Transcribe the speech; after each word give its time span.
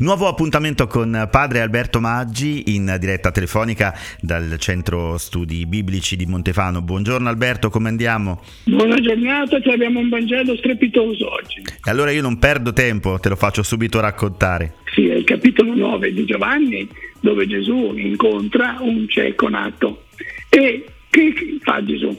Nuovo 0.00 0.28
appuntamento 0.28 0.86
con 0.86 1.28
padre 1.30 1.60
Alberto 1.60 2.00
Maggi 2.00 2.74
in 2.74 2.96
diretta 2.98 3.30
telefonica 3.30 3.94
dal 4.18 4.56
centro 4.58 5.18
studi 5.18 5.66
biblici 5.66 6.16
di 6.16 6.24
Montefano. 6.24 6.80
Buongiorno 6.80 7.28
Alberto, 7.28 7.68
come 7.68 7.90
andiamo? 7.90 8.42
Buona 8.64 8.98
giornata, 8.98 9.60
che 9.60 9.70
abbiamo 9.70 9.98
un 9.98 10.08
Vangelo 10.08 10.56
strepitoso 10.56 11.30
oggi. 11.30 11.60
E 11.60 11.90
allora 11.90 12.12
io 12.12 12.22
non 12.22 12.38
perdo 12.38 12.72
tempo, 12.72 13.18
te 13.18 13.28
lo 13.28 13.36
faccio 13.36 13.62
subito 13.62 14.00
raccontare. 14.00 14.76
Sì, 14.94 15.06
è 15.06 15.16
il 15.16 15.24
capitolo 15.24 15.74
9 15.74 16.14
di 16.14 16.24
Giovanni 16.24 16.88
dove 17.20 17.46
Gesù 17.46 17.92
incontra 17.94 18.78
un 18.80 19.06
cieco 19.06 19.50
nato. 19.50 20.04
E 20.48 20.82
che 21.10 21.34
fa 21.60 21.84
Gesù? 21.84 22.18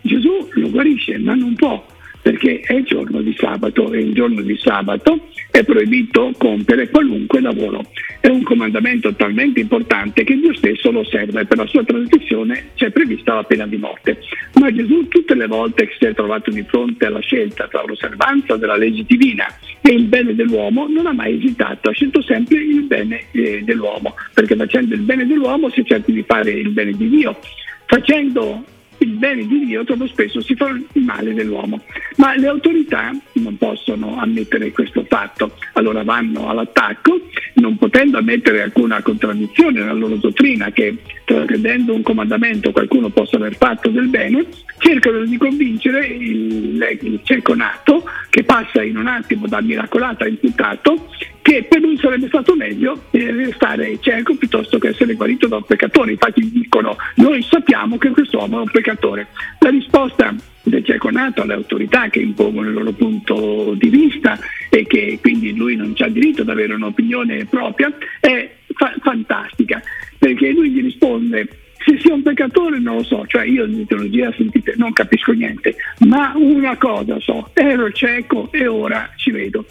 Gesù 0.00 0.48
lo 0.54 0.68
guarisce, 0.70 1.16
ma 1.18 1.36
non 1.36 1.54
può 1.54 1.86
perché 2.22 2.60
è 2.60 2.74
il 2.74 2.84
giorno 2.84 3.22
di 3.22 3.34
sabato 3.38 3.92
e 3.92 4.00
il 4.00 4.12
giorno 4.12 4.42
di 4.42 4.56
sabato 4.58 5.28
è 5.60 5.64
proibito 5.64 6.32
compiere 6.38 6.88
qualunque 6.88 7.40
lavoro. 7.40 7.84
È 8.20 8.28
un 8.28 8.42
comandamento 8.42 9.14
talmente 9.14 9.60
importante 9.60 10.24
che 10.24 10.38
Dio 10.38 10.54
stesso 10.54 10.90
lo 10.90 11.00
osserva 11.00 11.40
e 11.40 11.46
per 11.46 11.58
la 11.58 11.66
sua 11.66 11.84
trasgressione 11.84 12.70
c'è 12.74 12.90
prevista 12.90 13.34
la 13.34 13.44
pena 13.44 13.66
di 13.66 13.76
morte. 13.76 14.20
Ma 14.54 14.72
Gesù 14.72 15.06
tutte 15.08 15.34
le 15.34 15.46
volte 15.46 15.86
che 15.86 15.94
si 15.98 16.06
è 16.06 16.14
trovato 16.14 16.50
di 16.50 16.62
fronte 16.62 17.06
alla 17.06 17.20
scelta 17.20 17.68
tra 17.68 17.82
l'osservanza 17.86 18.56
della 18.56 18.76
legge 18.76 19.04
divina 19.06 19.46
e 19.80 19.92
il 19.92 20.04
bene 20.04 20.34
dell'uomo 20.34 20.86
non 20.88 21.06
ha 21.06 21.12
mai 21.12 21.36
esitato, 21.36 21.90
ha 21.90 21.92
scelto 21.92 22.22
sempre 22.22 22.58
il 22.58 22.82
bene 22.82 23.24
eh, 23.32 23.62
dell'uomo, 23.62 24.14
perché 24.34 24.56
facendo 24.56 24.94
il 24.94 25.00
bene 25.00 25.26
dell'uomo 25.26 25.68
si 25.70 25.84
cerca 25.84 26.10
di 26.10 26.24
fare 26.26 26.50
il 26.50 26.70
bene 26.70 26.92
di 26.92 27.08
Dio. 27.08 27.38
Facendo 27.86 28.64
il 29.00 29.10
bene 29.10 29.46
di 29.46 29.64
Dio 29.66 29.84
troppo 29.84 30.06
spesso 30.06 30.40
si 30.40 30.54
fa 30.54 30.68
il 30.68 31.02
male 31.02 31.34
dell'uomo, 31.34 31.82
ma 32.16 32.34
le 32.36 32.48
autorità 32.48 33.10
non 33.34 33.56
possono 33.56 34.18
ammettere 34.18 34.72
questo 34.72 35.04
fatto, 35.08 35.56
allora 35.74 36.02
vanno 36.02 36.48
all'attacco, 36.48 37.20
non 37.54 37.76
potendo 37.76 38.18
ammettere 38.18 38.62
alcuna 38.62 39.02
contraddizione 39.02 39.80
nella 39.80 39.92
loro 39.92 40.16
dottrina 40.16 40.70
che 40.70 40.96
trasgredendo 41.24 41.94
un 41.94 42.02
comandamento 42.02 42.72
qualcuno 42.72 43.08
possa 43.08 43.36
aver 43.36 43.56
fatto 43.56 43.88
del 43.88 44.08
bene, 44.08 44.46
cercano 44.78 45.24
di 45.24 45.36
convincere 45.36 46.06
il, 46.06 46.98
il 47.00 47.20
cieco 47.22 47.54
nato 47.54 48.04
che 48.28 48.44
passa 48.44 48.82
in 48.82 48.96
un 48.96 49.06
attimo 49.06 49.46
da 49.46 49.60
miracolato 49.60 50.24
a 50.24 50.28
imputato 50.28 51.08
che 51.42 51.64
per 51.68 51.82
sarebbe 52.00 52.28
stato 52.28 52.54
meglio 52.56 53.04
restare 53.10 53.98
cieco 54.00 54.34
piuttosto 54.34 54.78
che 54.78 54.88
essere 54.88 55.14
guarito 55.14 55.46
da 55.46 55.56
un 55.56 55.64
peccatore. 55.64 56.12
Infatti 56.12 56.50
dicono 56.50 56.96
noi 57.16 57.42
sappiamo 57.42 57.98
che 57.98 58.10
quest'uomo 58.10 58.58
è 58.58 58.60
un 58.62 58.70
peccatore. 58.70 59.28
La 59.60 59.70
risposta 59.70 60.34
del 60.62 60.84
cieco 60.84 61.10
nato 61.10 61.42
alle 61.42 61.54
autorità 61.54 62.08
che 62.08 62.20
impongono 62.20 62.68
il 62.68 62.74
loro 62.74 62.92
punto 62.92 63.74
di 63.76 63.88
vista 63.88 64.38
e 64.68 64.86
che 64.86 65.18
quindi 65.20 65.54
lui 65.54 65.76
non 65.76 65.94
ha 65.96 66.08
diritto 66.08 66.42
ad 66.42 66.48
avere 66.48 66.74
un'opinione 66.74 67.46
propria 67.46 67.92
è 68.20 68.50
fa- 68.74 68.94
fantastica 69.00 69.82
perché 70.18 70.50
lui 70.50 70.70
gli 70.70 70.82
risponde 70.82 71.48
se 71.82 71.98
sia 71.98 72.12
un 72.12 72.22
peccatore 72.22 72.78
non 72.78 72.96
lo 72.96 73.02
so, 73.02 73.24
cioè 73.26 73.44
io 73.44 73.64
in 73.64 73.86
teologia 73.86 74.32
sentite 74.36 74.74
non 74.76 74.92
capisco 74.92 75.32
niente, 75.32 75.76
ma 76.00 76.32
una 76.36 76.76
cosa 76.76 77.18
so, 77.20 77.50
ero 77.54 77.90
cieco 77.90 78.52
e 78.52 78.66
ora 78.66 79.10
ci 79.16 79.30
vedo. 79.30 79.64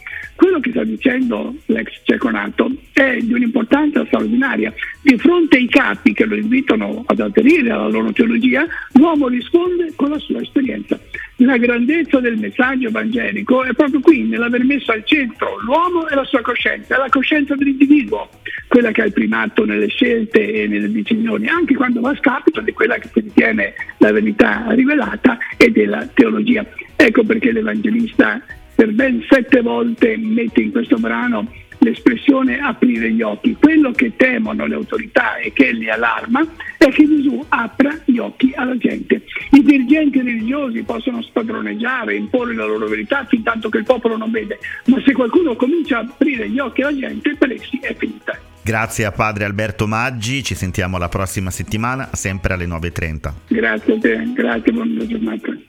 Sta 0.80 0.88
dicendo 0.88 1.56
l'ex 1.66 2.00
cieco 2.04 2.30
nato 2.30 2.72
è 2.94 3.18
di 3.18 3.34
un'importanza 3.34 4.06
straordinaria. 4.06 4.74
Di 5.02 5.18
fronte 5.18 5.58
ai 5.58 5.68
capi 5.68 6.14
che 6.14 6.24
lo 6.24 6.38
invitano 6.38 7.04
ad 7.06 7.20
aderire 7.20 7.72
alla 7.72 7.90
loro 7.90 8.14
teologia, 8.14 8.66
l'uomo 8.94 9.28
risponde 9.28 9.92
con 9.98 10.10
la 10.10 10.20
sua 10.20 10.40
esperienza. 10.40 10.98
La 11.38 11.58
grandezza 11.58 12.22
del 12.22 12.38
messaggio 12.38 12.88
evangelico 12.88 13.64
è 13.64 13.74
proprio 13.74 14.00
qui, 14.00 14.24
nell'aver 14.24 14.64
messo 14.64 14.94
al 14.94 15.04
centro 15.04 15.60
l'uomo 15.66 16.08
e 16.08 16.16
la 16.16 16.24
sua 16.24 16.42
coscienza, 16.42 16.98
la 16.98 17.10
coscienza 17.10 17.56
dell'individuo, 17.56 18.30
quella 18.70 18.92
che 18.92 19.02
ha 19.02 19.06
il 19.06 19.14
primato 19.14 19.66
nelle 19.66 19.88
scelte 19.88 20.64
e 20.64 20.68
nelle 20.68 20.90
decisioni, 20.90 21.48
anche 21.48 21.76
quando 21.76 22.00
va 22.00 22.12
a 22.12 22.16
scapito 22.16 22.62
di 22.62 22.72
quella 22.72 22.98
che 23.00 23.10
si 23.12 23.20
ritiene 23.20 23.74
la 23.98 24.14
verità 24.14 24.66
rivelata 24.70 25.38
e 25.58 25.72
della 25.72 26.08
teologia. 26.14 26.66
Ecco 26.96 27.24
perché 27.24 27.52
l'Evangelista 27.52 28.42
per 28.80 28.94
ben 28.94 29.22
sette 29.30 29.60
volte 29.60 30.16
mette 30.16 30.62
in 30.62 30.72
questo 30.72 30.96
brano 30.96 31.52
l'espressione 31.80 32.60
aprire 32.60 33.12
gli 33.12 33.22
occhi. 33.22 33.58
Quello 33.60 33.92
che 33.92 34.16
temono 34.16 34.66
le 34.66 34.76
autorità 34.76 35.36
e 35.36 35.52
che 35.52 35.74
li 35.74 35.90
allarma 35.90 36.40
è 36.78 36.88
che 36.88 37.06
Gesù 37.06 37.44
apra 37.50 38.00
gli 38.06 38.20
occhi 38.20 38.54
alla 38.56 38.78
gente. 38.78 39.24
I 39.52 39.62
dirigenti 39.64 40.22
religiosi 40.22 40.84
possono 40.84 41.22
spadroneggiare, 41.22 42.16
imporre 42.16 42.54
la 42.54 42.66
loro 42.66 42.88
verità 42.88 43.26
fin 43.26 43.44
tanto 43.44 43.68
che 43.68 43.80
il 43.80 43.84
popolo 43.84 44.16
non 44.16 44.32
vede, 44.32 44.60
ma 44.86 45.02
se 45.06 45.12
qualcuno 45.12 45.58
comincia 45.58 45.98
a 45.98 46.08
aprire 46.08 46.50
gli 46.50 46.60
occhi 46.60 46.82
alla 46.82 46.98
gente, 46.98 47.36
per 47.36 47.52
essi 47.52 47.80
è 47.82 47.94
finita. 47.98 48.40
Grazie 48.64 49.04
a 49.04 49.12
padre 49.12 49.44
Alberto 49.44 49.88
Maggi, 49.88 50.42
ci 50.42 50.56
sentiamo 50.56 50.98
la 50.98 51.10
prossima 51.10 51.52
settimana, 51.52 52.12
sempre 52.14 52.54
alle 52.54 52.66
9.30. 52.66 53.34
Grazie 53.50 53.94
a 53.94 54.00
te, 54.00 54.32
grazie, 54.34 54.72
buona 54.72 55.06
giornata. 55.06 55.69